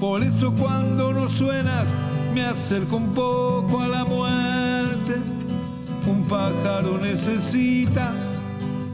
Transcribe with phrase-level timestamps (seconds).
[0.00, 1.86] Por eso cuando no suenas
[2.34, 5.16] me acerco un poco a la muerte.
[6.06, 8.12] Un pájaro necesita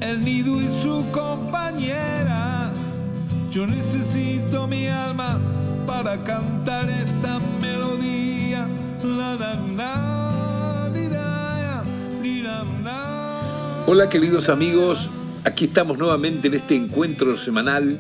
[0.01, 2.73] el nido y su compañera.
[3.51, 5.39] Yo necesito mi alma
[5.87, 8.67] para cantar esta melodía.
[9.03, 10.15] La, la.
[13.87, 15.11] Hola queridos amigos,
[15.45, 17.99] aquí estamos nuevamente en este encuentro semanal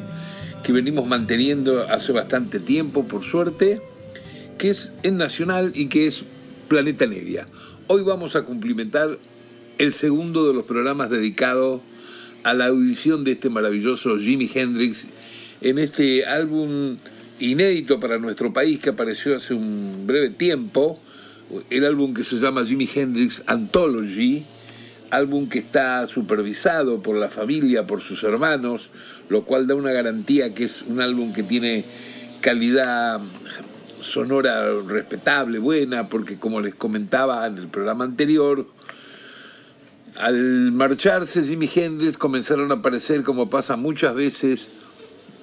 [0.64, 3.82] que venimos manteniendo hace bastante tiempo, por suerte,
[4.56, 6.24] que es en Nacional y que es
[6.68, 7.46] Planeta Nevia.
[7.86, 9.18] Hoy vamos a cumplimentar
[9.76, 11.82] el segundo de los programas dedicados
[12.44, 15.06] a la audición de este maravilloso Jimi Hendrix
[15.60, 16.96] en este álbum
[17.40, 20.98] inédito para nuestro país que apareció hace un breve tiempo,
[21.68, 24.44] el álbum que se llama Jimi Hendrix Anthology,
[25.10, 28.90] álbum que está supervisado por la familia, por sus hermanos,
[29.28, 31.84] lo cual da una garantía que es un álbum que tiene
[32.40, 33.20] calidad
[34.00, 38.66] sonora respetable, buena, porque como les comentaba en el programa anterior,
[40.16, 44.70] al marcharse Jimi Hendrix comenzaron a aparecer, como pasa muchas veces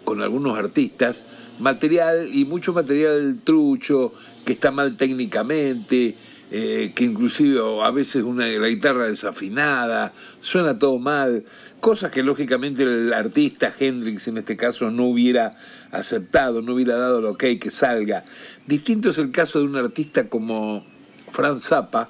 [0.03, 1.25] con algunos artistas,
[1.59, 4.13] material y mucho material trucho,
[4.45, 6.15] que está mal técnicamente,
[6.51, 11.45] eh, que inclusive a veces una, la guitarra desafinada, suena todo mal,
[11.81, 15.57] cosas que lógicamente el artista Hendrix en este caso no hubiera
[15.91, 18.23] aceptado, no hubiera dado el ok que salga.
[18.67, 20.85] Distinto es el caso de un artista como
[21.31, 22.09] Franz Zappa,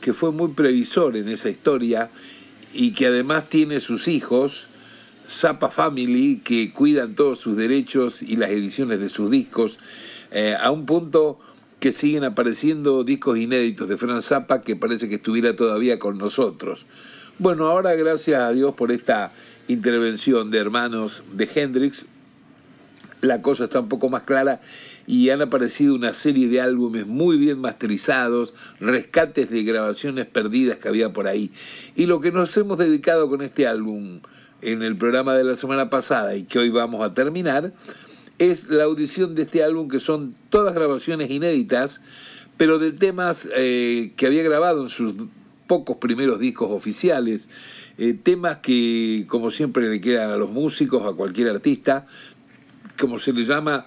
[0.00, 2.10] que fue muy previsor en esa historia
[2.74, 4.66] y que además tiene sus hijos,
[5.30, 9.78] Zappa Family, que cuidan todos sus derechos y las ediciones de sus discos,
[10.30, 11.38] eh, a un punto
[11.80, 16.86] que siguen apareciendo discos inéditos de Franz Zappa que parece que estuviera todavía con nosotros.
[17.38, 19.30] Bueno, ahora gracias a Dios por esta
[19.68, 22.06] intervención de hermanos de Hendrix,
[23.20, 24.62] la cosa está un poco más clara
[25.06, 30.88] y han aparecido una serie de álbumes muy bien masterizados, rescates de grabaciones perdidas que
[30.88, 31.50] había por ahí.
[31.94, 34.20] Y lo que nos hemos dedicado con este álbum
[34.62, 37.74] en el programa de la semana pasada y que hoy vamos a terminar,
[38.38, 42.00] es la audición de este álbum que son todas grabaciones inéditas,
[42.56, 45.14] pero de temas eh, que había grabado en sus
[45.66, 47.48] pocos primeros discos oficiales,
[47.98, 52.06] eh, temas que como siempre le quedan a los músicos, a cualquier artista,
[52.98, 53.86] como se le llama,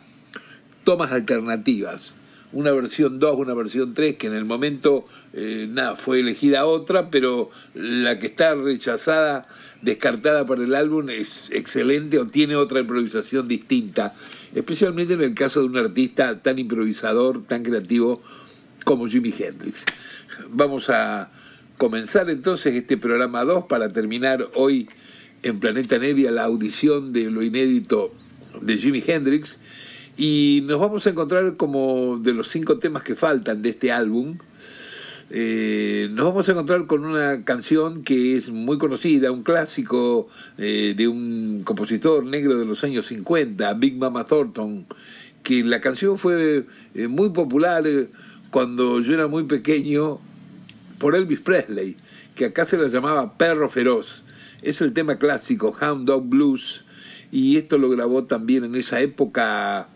[0.84, 2.14] tomas alternativas.
[2.52, 7.12] Una versión 2, una versión 3, que en el momento eh, nada, fue elegida otra,
[7.12, 9.48] pero la que está rechazada,
[9.84, 14.16] descartada para el álbum es excelente o tiene otra improvisación distinta,
[14.56, 18.24] especialmente en el caso de un artista tan improvisador, tan creativo
[18.84, 19.86] como Jimi Hendrix.
[20.50, 21.30] Vamos a
[21.80, 24.90] comenzar entonces este programa 2 para terminar hoy
[25.44, 28.14] en Planeta Nevia la audición de lo inédito
[28.62, 29.60] de Jimi Hendrix
[30.18, 34.38] y nos vamos a encontrar como de los cinco temas que faltan de este álbum.
[35.30, 40.94] Eh, nos vamos a encontrar con una canción que es muy conocida, un clásico eh,
[40.98, 44.86] de un compositor negro de los años 50, Big Mama Thornton,
[45.44, 48.10] que la canción fue eh, muy popular eh,
[48.52, 50.20] cuando yo era muy pequeño
[51.00, 51.96] por Elvis Presley,
[52.36, 54.24] que acá se la llamaba Perro Feroz.
[54.62, 56.84] Es el tema clásico, Hound Dog Blues,
[57.32, 59.88] y esto lo grabó también en esa época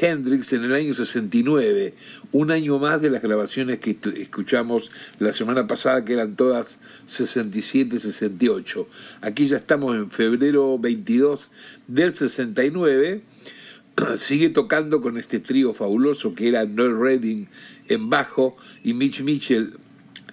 [0.00, 1.94] Hendrix en el año 69,
[2.32, 8.86] un año más de las grabaciones que escuchamos la semana pasada, que eran todas 67-68.
[9.22, 11.50] Aquí ya estamos en febrero 22
[11.86, 13.22] del 69.
[14.16, 17.48] Sigue tocando con este trío fabuloso que era Noel Redding
[17.88, 19.72] en bajo y Mitch Mitchell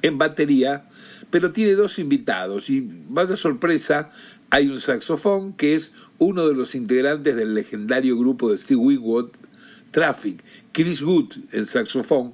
[0.06, 0.86] en batería,
[1.32, 4.12] pero tiene dos invitados y vaya sorpresa,
[4.50, 9.30] hay un saxofón que es uno de los integrantes del legendario grupo de Steve Winwood,
[9.92, 12.34] Traffic, Chris Wood en saxofón,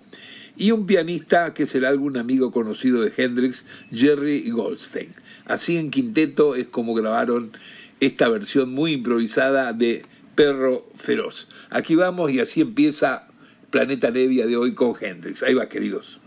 [0.57, 5.13] y un pianista que será algún amigo conocido de Hendrix, Jerry Goldstein.
[5.45, 7.51] Así en quinteto es como grabaron
[7.99, 10.03] esta versión muy improvisada de
[10.35, 11.47] Perro Feroz.
[11.69, 13.27] Aquí vamos y así empieza
[13.69, 15.41] Planeta Nevia de hoy con Hendrix.
[15.43, 16.20] Ahí va, queridos.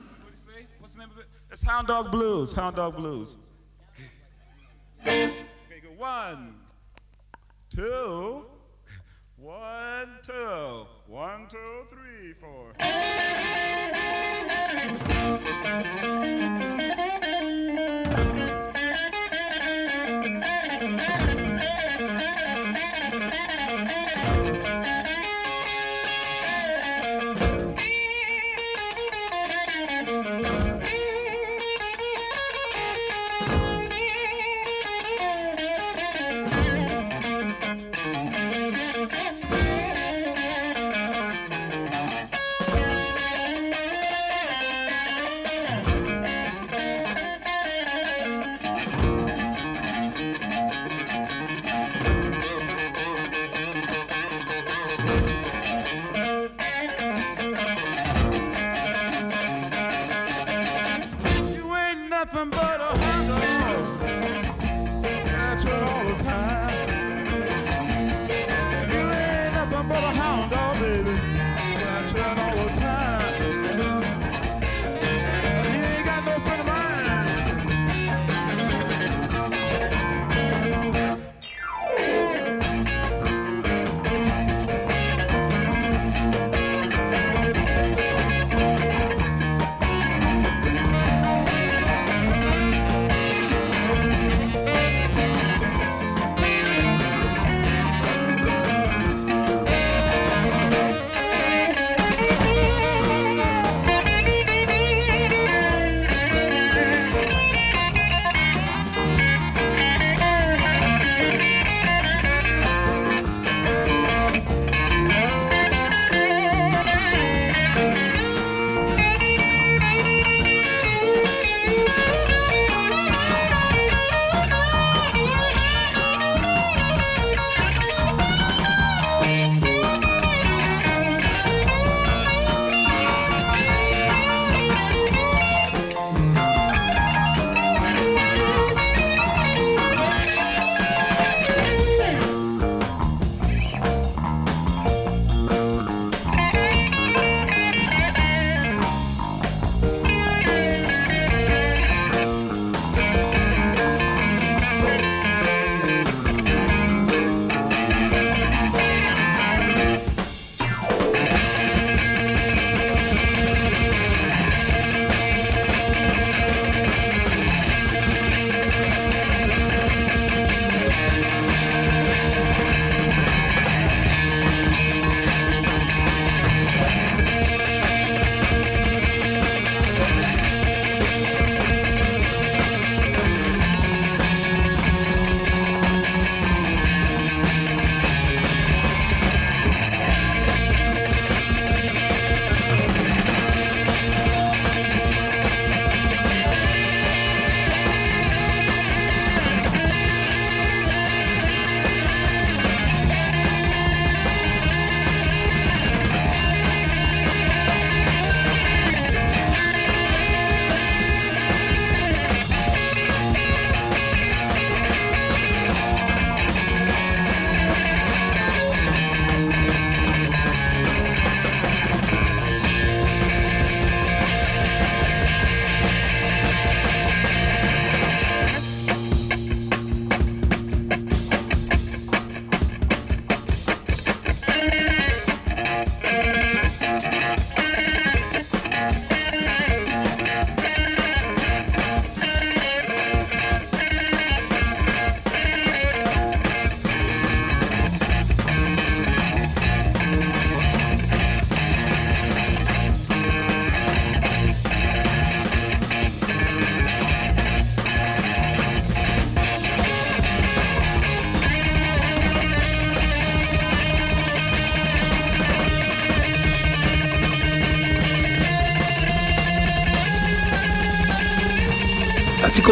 [1.54, 2.52] It's Hound Dog Blues.
[2.52, 3.36] Hound Dog Blues.
[5.02, 5.44] Okay,
[5.80, 6.56] go one,
[7.70, 8.46] two,
[9.36, 12.72] one, two, one, One, two, three, four.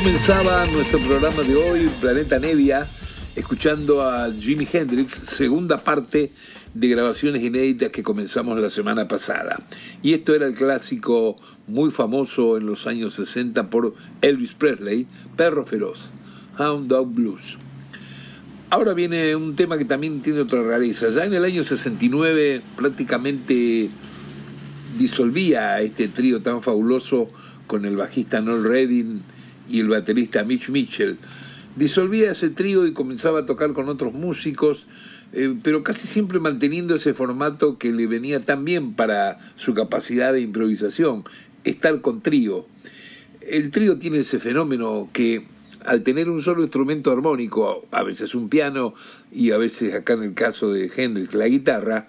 [0.03, 2.89] Comenzaba nuestro programa de hoy, Planeta Nevia,
[3.37, 6.33] escuchando a Jimi Hendrix, segunda parte
[6.75, 9.63] de grabaciones inéditas que comenzamos la semana pasada.
[10.03, 11.37] Y esto era el clásico
[11.69, 15.07] muy famoso en los años 60 por Elvis Presley,
[15.37, 16.11] Perro Feroz,
[16.59, 17.57] Hound Dog Blues.
[18.71, 21.11] Ahora viene un tema que también tiene otra rareza.
[21.11, 23.89] Ya en el año 69 prácticamente
[24.99, 27.31] disolvía este trío tan fabuloso
[27.69, 29.23] con el bajista Noel Redding
[29.69, 31.19] y el baterista Mitch Mitchell.
[31.77, 34.87] Disolvía ese trío y comenzaba a tocar con otros músicos
[35.33, 40.33] eh, pero casi siempre manteniendo ese formato que le venía tan bien para su capacidad
[40.33, 41.25] de improvisación,
[41.65, 42.67] estar con trío.
[43.41, 45.47] El trío tiene ese fenómeno que
[45.87, 48.95] al tener un solo instrumento armónico, a veces un piano
[49.33, 52.09] y a veces acá en el caso de Hendrix la guitarra,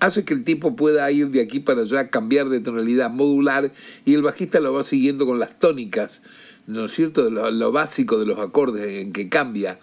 [0.00, 3.70] hace que el tipo pueda ir de aquí para allá, cambiar de tonalidad, modular
[4.04, 6.22] y el bajista lo va siguiendo con las tónicas,
[6.66, 7.30] ¿no es cierto?
[7.30, 9.78] Lo, lo básico de los acordes en que cambia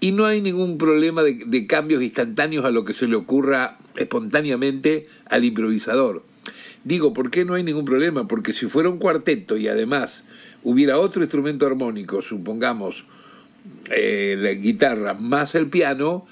[0.00, 5.06] y no hay ningún problema de, cambios instantáneos a lo que se le ocurra espontáneamente
[5.26, 6.22] al improvisador.
[6.84, 8.28] Digo, ¿por qué no hay ningún problema?
[8.28, 10.24] Porque si fuera un cuarteto y además
[10.62, 13.04] hubiera otro instrumento armónico, supongamos
[13.90, 16.26] eh, la guitarra más el piano,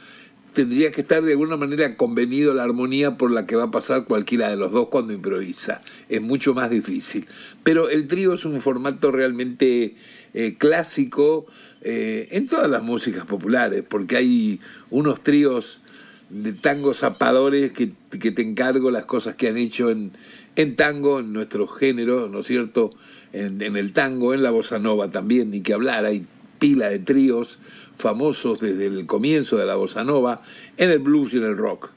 [0.53, 4.05] tendría que estar de alguna manera convenido la armonía por la que va a pasar
[4.05, 5.83] cualquiera de los dos cuando improvisa.
[6.09, 7.27] Es mucho más difícil.
[7.67, 9.97] Pero el trío es un formato realmente
[10.35, 11.47] eh, clásico,
[11.81, 15.81] eh, en todas las músicas populares, porque hay unos tríos
[16.31, 17.89] de tango zapadores que,
[18.31, 20.13] te encargo las cosas que han hecho en,
[20.55, 22.91] en tango, en nuestro género, ¿no es cierto?
[23.33, 26.25] En, en, el tango, en la bossa nova también, ni que hablar, hay
[26.61, 27.59] pila de tríos
[27.99, 30.41] famosos desde el comienzo de la bossa nova,
[30.77, 31.96] en el blues y en el rock.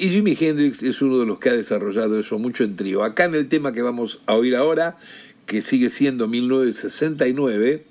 [0.00, 3.04] Y Jimi Hendrix es uno de los que ha desarrollado eso mucho en trío.
[3.04, 4.96] Acá en el tema que vamos a oír ahora,
[5.44, 7.84] que sigue siendo 1969,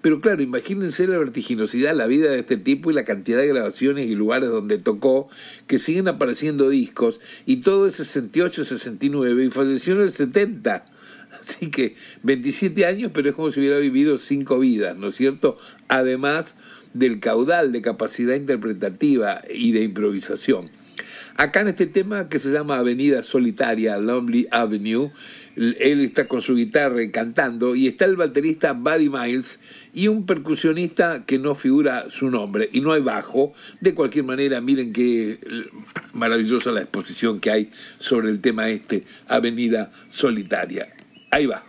[0.00, 4.06] pero claro, imagínense la vertiginosidad, la vida de este tipo y la cantidad de grabaciones
[4.06, 5.30] y lugares donde tocó,
[5.66, 10.84] que siguen apareciendo discos, y todo es 68, 69, y falleció en el 70.
[11.40, 15.58] Así que 27 años, pero es como si hubiera vivido cinco vidas, ¿no es cierto?
[15.88, 16.54] Además
[16.94, 20.77] del caudal de capacidad interpretativa y de improvisación.
[21.38, 25.12] Acá en este tema que se llama Avenida Solitaria, Lonely Avenue,
[25.54, 29.60] él está con su guitarra cantando y está el baterista Buddy Miles
[29.94, 33.52] y un percusionista que no figura su nombre y no hay bajo.
[33.80, 35.38] De cualquier manera, miren qué
[36.12, 40.92] maravillosa la exposición que hay sobre el tema este, Avenida Solitaria.
[41.30, 41.67] Ahí va.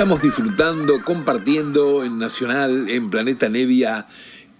[0.00, 4.06] Estamos disfrutando, compartiendo en Nacional, en Planeta Nevia,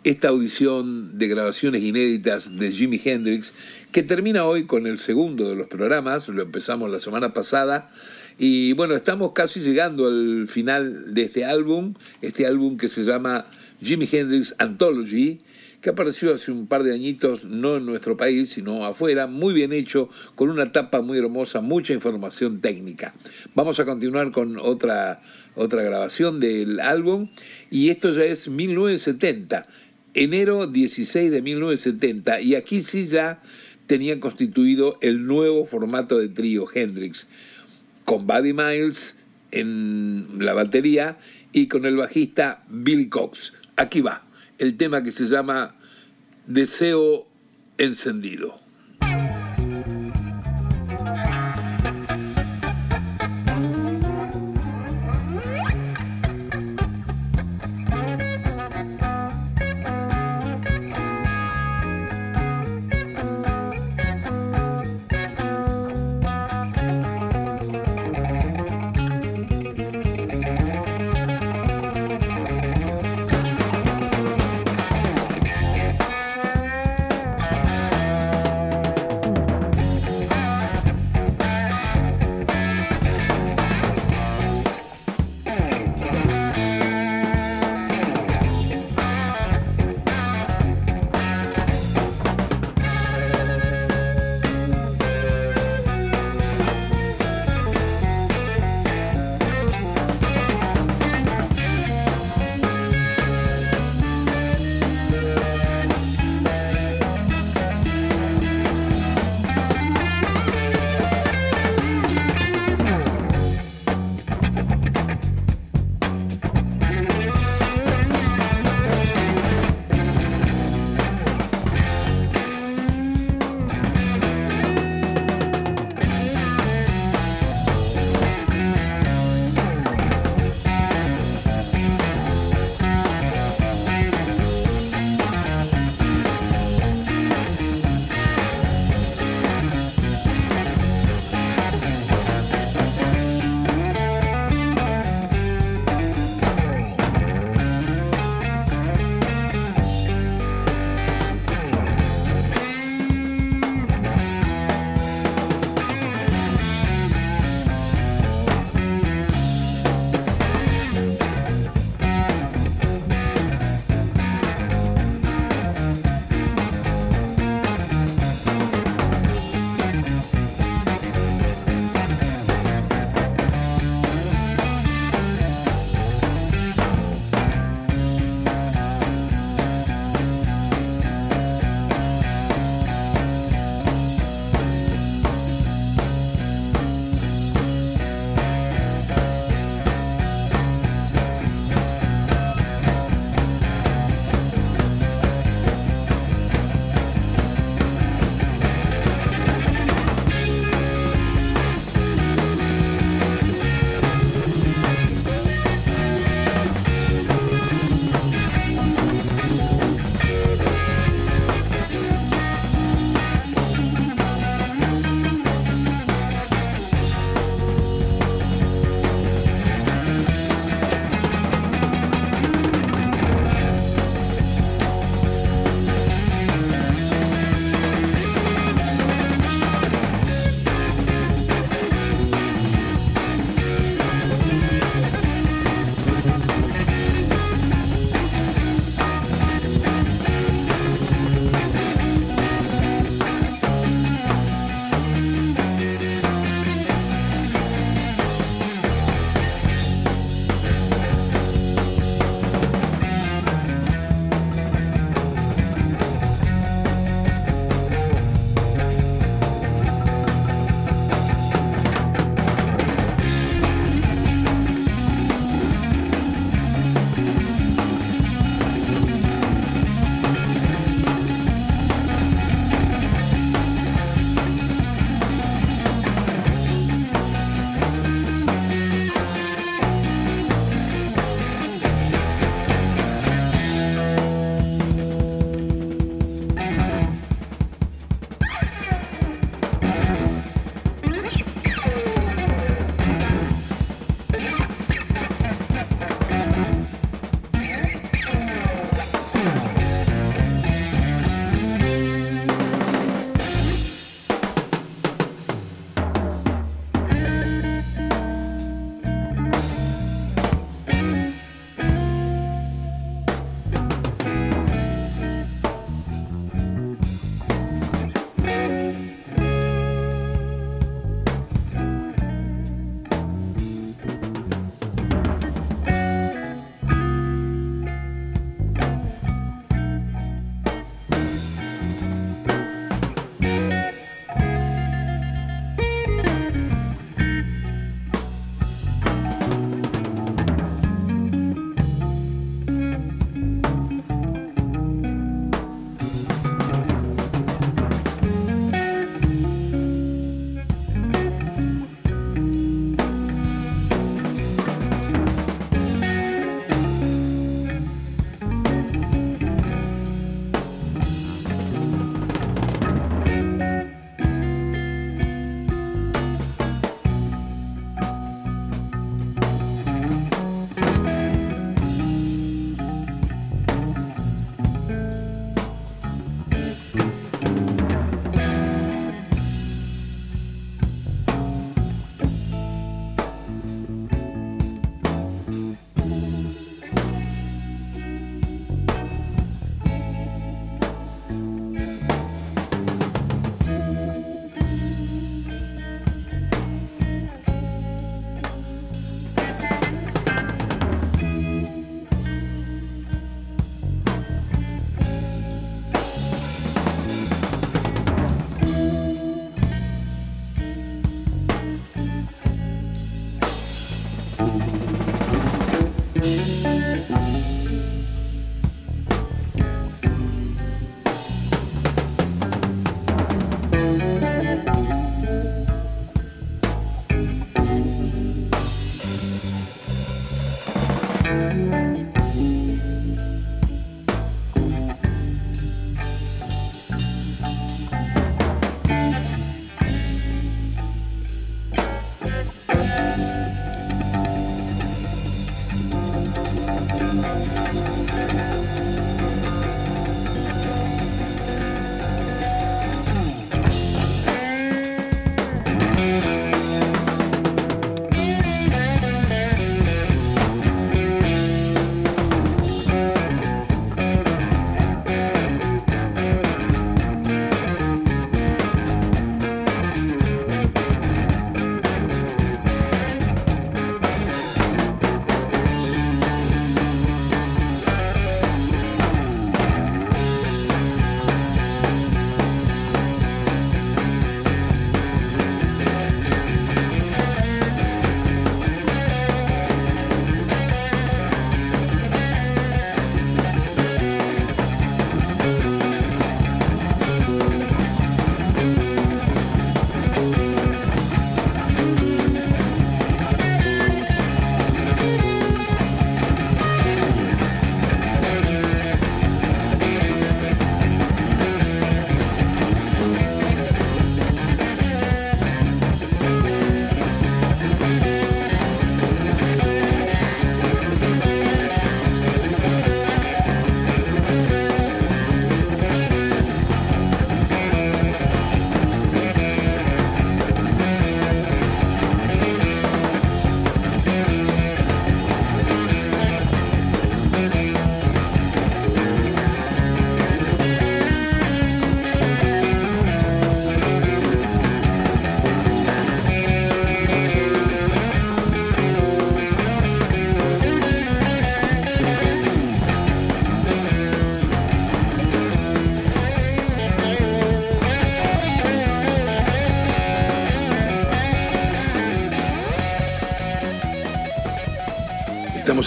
[0.05, 3.55] esta audición de grabaciones inéditas de Jimi Hendrix,
[3.91, 7.91] que termina hoy con el segundo de los programas, lo empezamos la semana pasada,
[8.39, 13.47] y bueno, estamos casi llegando al final de este álbum, este álbum que se llama
[13.83, 15.41] Jimi Hendrix Anthology,
[15.81, 19.73] que apareció hace un par de añitos, no en nuestro país, sino afuera, muy bien
[19.73, 23.15] hecho, con una tapa muy hermosa, mucha información técnica.
[23.55, 25.23] Vamos a continuar con otra,
[25.55, 27.31] otra grabación del álbum,
[27.71, 29.63] y esto ya es 1970,
[30.15, 33.41] enero 16 de 1970, y aquí sí ya
[33.87, 37.27] tenía constituido el nuevo formato de trío Hendrix,
[38.05, 39.17] con Buddy Miles
[39.51, 41.17] en la batería
[41.53, 43.53] y con el bajista Billy Cox.
[43.77, 44.30] Aquí va
[44.61, 45.75] el tema que se llama
[46.47, 47.27] Deseo
[47.79, 48.61] encendido.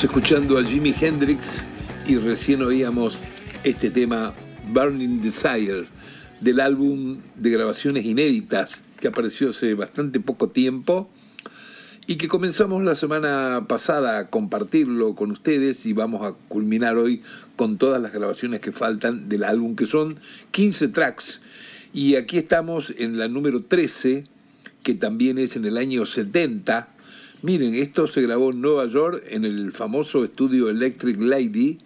[0.03, 1.63] Escuchando a Jimi Hendrix
[2.05, 3.17] y recién oíamos
[3.63, 4.33] este tema
[4.67, 5.85] Burning Desire
[6.41, 11.09] del álbum de grabaciones inéditas que apareció hace bastante poco tiempo
[12.05, 17.21] y que comenzamos la semana pasada a compartirlo con ustedes y vamos a culminar hoy
[17.55, 20.19] con todas las grabaciones que faltan del álbum que son
[20.51, 21.39] 15 tracks.
[21.93, 24.25] Y aquí estamos en la número 13
[24.83, 26.92] que también es en el año 70
[27.43, 31.77] Miren, esto se grabó en Nueva York, en el famoso estudio Electric Lady,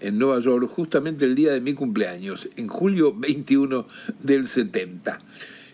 [0.00, 3.86] en Nueva York, justamente el día de mi cumpleaños, en julio 21
[4.20, 5.20] del 70.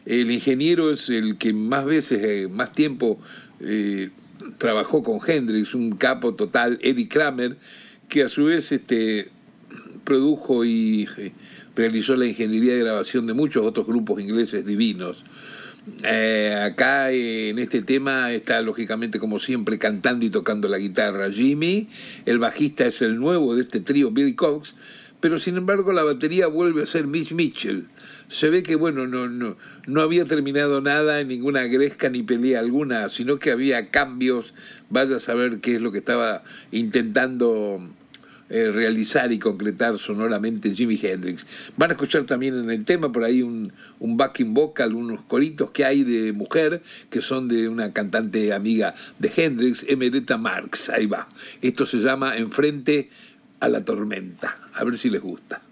[0.05, 3.19] El ingeniero es el que más veces, eh, más tiempo
[3.61, 4.11] eh,
[4.59, 7.57] trabajó con Hendrix, un capo total, Eddie Kramer,
[8.11, 9.31] que a su vez este,
[10.05, 11.33] produjo y eh,
[11.75, 15.25] realizó la ingeniería de grabación de muchos otros grupos ingleses divinos.
[16.03, 21.89] Eh, acá en este tema está lógicamente como siempre cantando y tocando la guitarra Jimmy,
[22.27, 24.75] el bajista es el nuevo de este trío Billy Cox,
[25.21, 27.89] pero sin embargo la batería vuelve a ser Miss Mitchell.
[28.29, 33.09] Se ve que bueno, no, no, no había terminado nada ninguna gresca ni pelea alguna,
[33.09, 34.55] sino que había cambios,
[34.89, 37.91] vaya a saber qué es lo que estaba intentando
[38.51, 41.47] eh, realizar y concretar sonoramente Jimi Hendrix.
[41.77, 45.71] Van a escuchar también en el tema por ahí un, un backing vocal, unos coritos
[45.71, 50.91] que hay de mujer, que son de una cantante amiga de Hendrix, Emerita Marx.
[50.91, 51.29] Ahí va.
[51.63, 53.09] Esto se llama Enfrente
[53.61, 54.59] a la tormenta.
[54.75, 55.63] A ver si les gusta.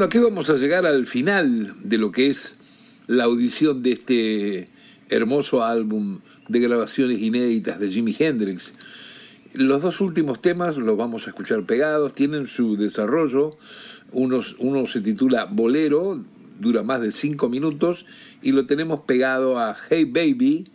[0.00, 2.56] Bueno, aquí vamos a llegar al final de lo que es
[3.06, 4.70] la audición de este
[5.10, 8.72] hermoso álbum de grabaciones inéditas de Jimi Hendrix.
[9.52, 13.58] Los dos últimos temas los vamos a escuchar pegados, tienen su desarrollo.
[14.10, 16.24] Uno se titula Bolero,
[16.58, 18.06] dura más de cinco minutos,
[18.40, 20.70] y lo tenemos pegado a Hey Baby,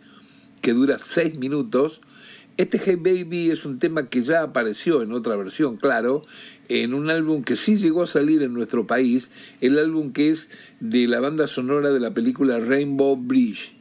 [0.60, 2.00] que dura seis minutos.
[2.56, 6.24] Este Hey Baby es un tema que ya apareció en otra versión, claro,
[6.70, 10.48] en un álbum que sí llegó a salir en nuestro país, el álbum que es
[10.80, 13.72] de la banda sonora de la película Rainbow Bridge,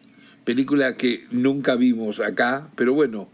[0.43, 3.29] película que nunca vimos acá, pero bueno,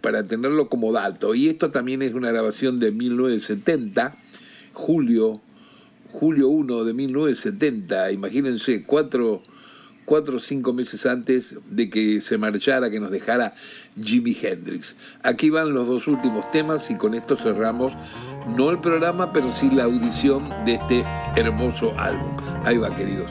[0.00, 1.34] para tenerlo como dato.
[1.34, 4.16] Y esto también es una grabación de 1970,
[4.72, 5.40] julio,
[6.12, 9.42] julio 1 de 1970, imagínense, cuatro
[10.06, 13.52] cuatro o cinco meses antes de que se marchara, que nos dejara
[14.02, 14.96] Jimi Hendrix.
[15.22, 17.92] Aquí van los dos últimos temas y con esto cerramos
[18.56, 21.04] no el programa, pero sí la audición de este
[21.36, 22.36] hermoso álbum.
[22.64, 23.30] Ahí va, queridos.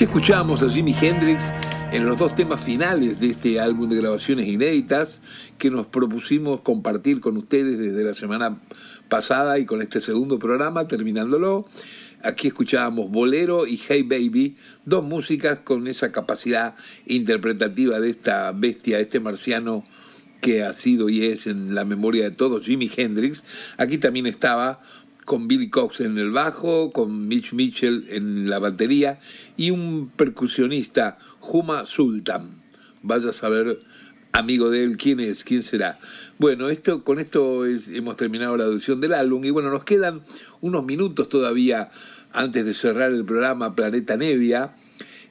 [0.00, 1.52] Así escuchamos a Jimi Hendrix
[1.92, 5.20] en los dos temas finales de este álbum de grabaciones inéditas
[5.58, 8.62] que nos propusimos compartir con ustedes desde la semana
[9.10, 11.68] pasada y con este segundo programa, terminándolo.
[12.22, 19.00] Aquí escuchábamos Bolero y Hey Baby, dos músicas con esa capacidad interpretativa de esta bestia,
[19.00, 19.84] este marciano
[20.40, 23.44] que ha sido y es en la memoria de todos Jimi Hendrix.
[23.76, 24.80] Aquí también estaba
[25.24, 29.18] con Billy Cox en el bajo, con Mitch Mitchell en la batería
[29.56, 32.60] y un percusionista, Juma Sultan.
[33.02, 33.80] Vaya a saber,
[34.32, 35.98] amigo de él, quién es, quién será.
[36.38, 40.22] Bueno, esto, con esto es- hemos terminado la audición del álbum y bueno, nos quedan
[40.60, 41.90] unos minutos todavía
[42.32, 44.72] antes de cerrar el programa Planeta Nevia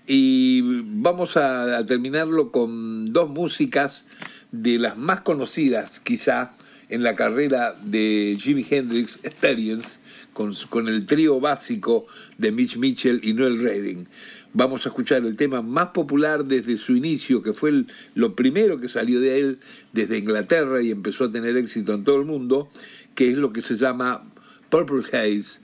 [0.08, 4.06] y vamos a, a terminarlo con dos músicas
[4.52, 6.56] de las más conocidas quizá
[6.90, 10.00] en la carrera de Jimi Hendrix Experience
[10.34, 14.08] con, con el trío básico de Mitch Mitchell y Noel Redding.
[14.54, 18.80] Vamos a escuchar el tema más popular desde su inicio, que fue el- lo primero
[18.80, 19.60] que salió de él
[19.94, 22.70] desde Inglaterra y empezó a tener éxito en todo el mundo,
[23.16, 24.24] que es lo que se llama
[24.70, 25.60] Purple Haze,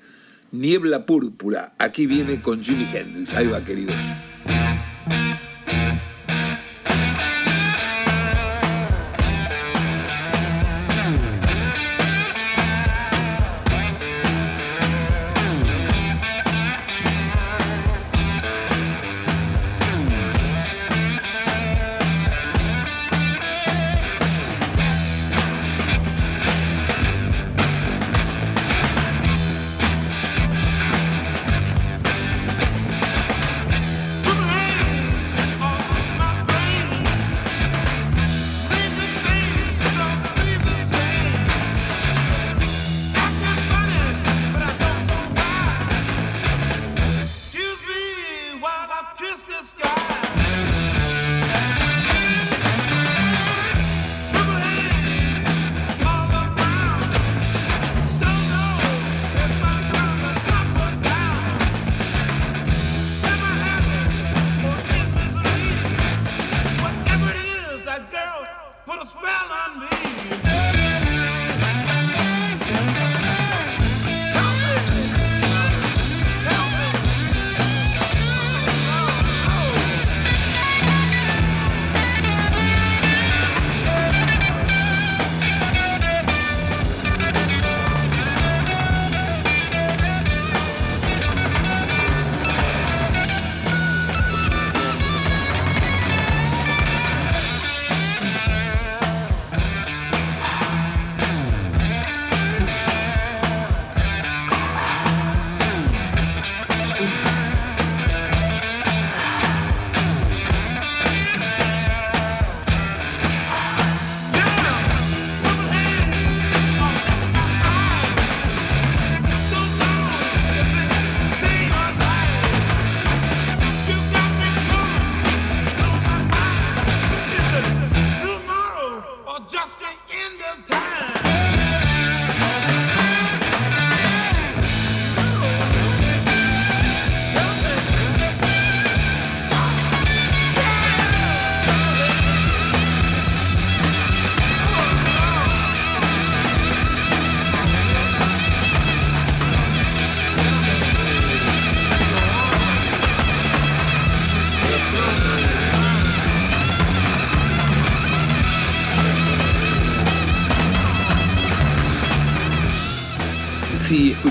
[0.52, 1.74] Niebla Púrpura.
[1.80, 3.34] Aquí viene con Jimi Hendrix.
[3.34, 3.96] Ahí va, queridos.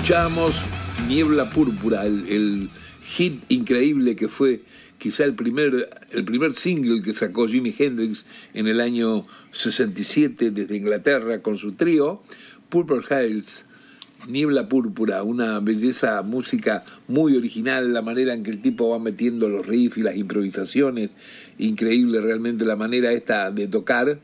[0.05, 0.53] Sí, escuchábamos
[1.07, 2.69] Niebla Púrpura, el, el
[3.01, 4.61] hit increíble que fue
[4.99, 10.75] quizá el primer, el primer single que sacó Jimi Hendrix en el año 67 desde
[10.75, 12.21] Inglaterra con su trío,
[12.69, 13.65] Purple Hills,
[14.27, 19.49] Niebla Púrpura, una belleza música muy original, la manera en que el tipo va metiendo
[19.49, 21.09] los riffs y las improvisaciones,
[21.57, 24.19] increíble realmente la manera esta de tocar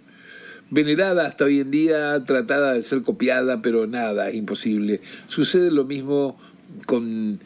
[0.72, 5.02] venerada hasta hoy en día, tratada de ser copiada, pero nada, es imposible.
[5.28, 6.40] Sucede lo mismo
[6.88, 7.40] con,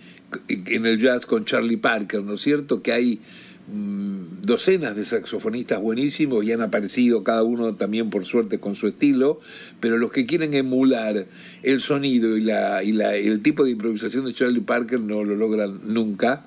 [0.47, 2.83] en el jazz con Charlie Parker, ¿no es cierto?
[2.83, 3.19] Que hay
[3.67, 8.87] mm, docenas de saxofonistas buenísimos y han aparecido cada uno también por suerte con su
[8.87, 9.39] estilo,
[9.79, 11.25] pero los que quieren emular
[11.63, 15.35] el sonido y, la, y la, el tipo de improvisación de Charlie Parker no lo
[15.35, 16.45] logran nunca.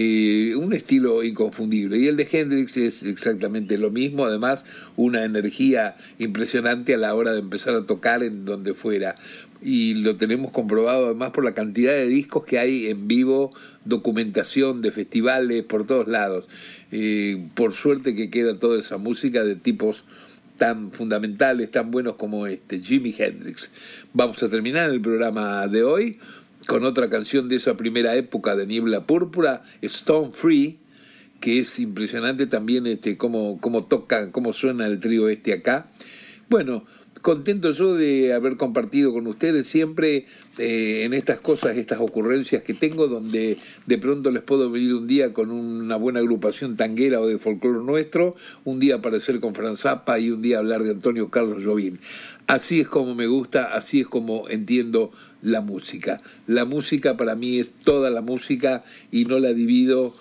[0.00, 1.98] Eh, un estilo inconfundible.
[1.98, 4.64] Y el de Hendrix es exactamente lo mismo, además
[4.96, 9.16] una energía impresionante a la hora de empezar a tocar en donde fuera.
[9.60, 13.52] Y lo tenemos comprobado además por la cantidad de discos que hay en vivo,
[13.86, 16.48] documentación de festivales por todos lados.
[16.92, 20.04] Eh, por suerte que queda toda esa música de tipos
[20.58, 23.68] tan fundamentales, tan buenos como este, Jimi Hendrix.
[24.12, 26.18] Vamos a terminar el programa de hoy
[26.68, 30.78] con otra canción de esa primera época de Niebla Púrpura, Stone Free,
[31.40, 35.90] que es impresionante también este, cómo, cómo toca, cómo suena el trío este acá.
[36.50, 36.84] Bueno,
[37.20, 40.26] contento yo de haber compartido con ustedes siempre
[40.58, 45.06] eh, en estas cosas, estas ocurrencias que tengo, donde de pronto les puedo venir un
[45.06, 49.80] día con una buena agrupación tanguera o de folclore nuestro, un día aparecer con Franz
[49.80, 51.98] Zappa y un día hablar de Antonio Carlos Jobim.
[52.46, 55.12] Así es como me gusta, así es como entiendo
[55.42, 56.18] la música.
[56.46, 60.14] La música para mí es toda la música y no la divido,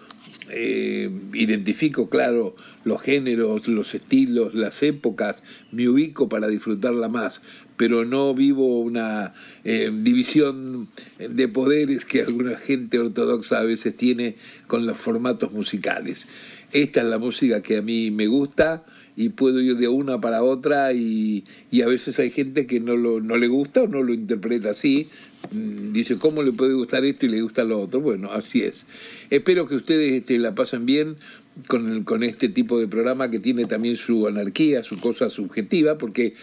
[0.50, 7.42] eh, identifico, claro, los géneros, los estilos, las épocas, me ubico para disfrutarla más,
[7.76, 10.88] pero no vivo una eh, división
[11.20, 14.36] de poderes que alguna gente ortodoxa a veces tiene
[14.68, 16.28] con los formatos musicales.
[16.72, 18.84] Esta es la música que a mí me gusta
[19.16, 22.96] y puedo ir de una para otra y, y a veces hay gente que no,
[22.96, 25.08] lo, no le gusta o no lo interpreta así.
[25.52, 28.02] Mm, dice, ¿cómo le puede gustar esto y le gusta lo otro?
[28.02, 28.86] Bueno, así es.
[29.30, 31.18] Espero que ustedes este, la pasen bien
[31.68, 36.34] con, con este tipo de programa que tiene también su anarquía, su cosa subjetiva, porque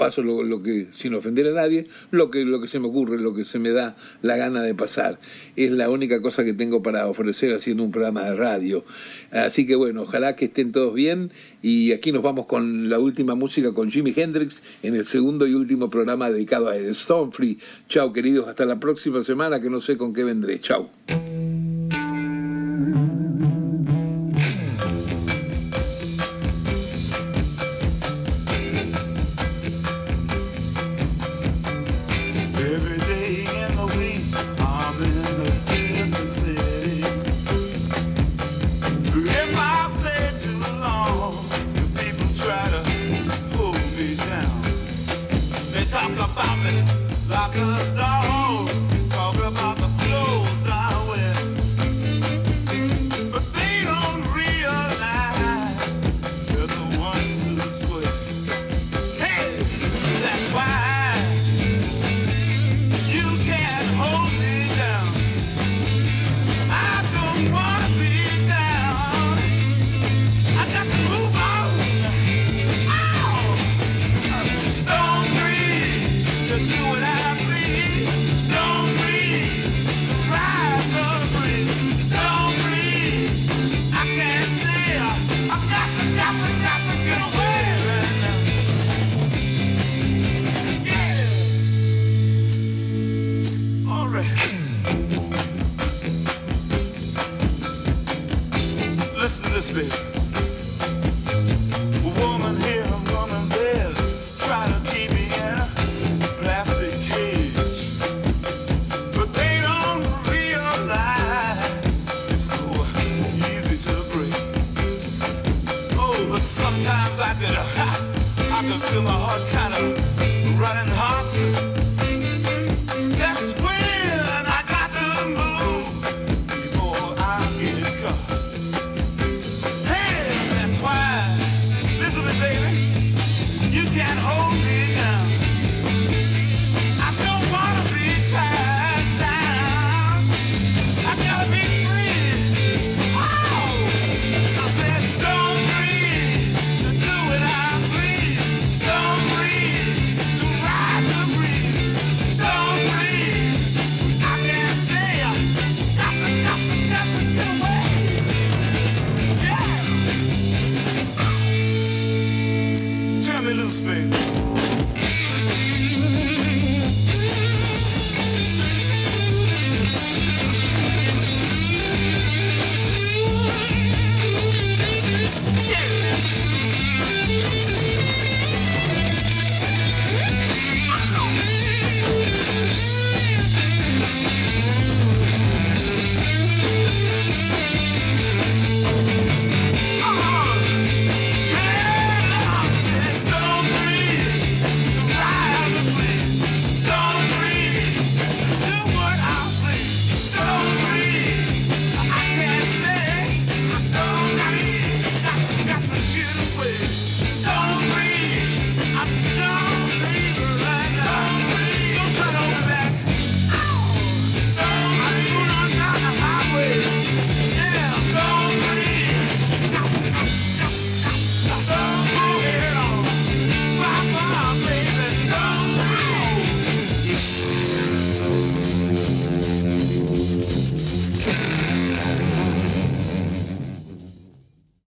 [0.00, 3.34] paso lo, que, sin ofender a nadie, lo que, lo que se me ocurre, lo
[3.34, 5.18] que se me da la gana de pasar.
[5.56, 8.82] Es la única cosa que tengo para ofrecer haciendo un programa de radio.
[9.30, 13.34] Así que bueno, ojalá que estén todos bien y aquí nos vamos con la última
[13.34, 17.58] música con Jimi Hendrix en el segundo y último programa dedicado a él, Stone Free.
[17.86, 20.60] Chao queridos, hasta la próxima semana que no sé con qué vendré.
[20.60, 20.88] Chao.